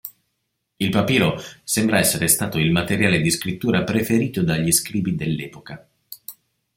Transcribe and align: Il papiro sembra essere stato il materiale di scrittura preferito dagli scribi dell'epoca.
Il 0.77 0.89
papiro 0.89 1.39
sembra 1.63 1.99
essere 1.99 2.27
stato 2.27 2.57
il 2.57 2.71
materiale 2.71 3.21
di 3.21 3.29
scrittura 3.29 3.83
preferito 3.83 4.41
dagli 4.41 4.71
scribi 4.71 5.13
dell'epoca. 5.13 5.87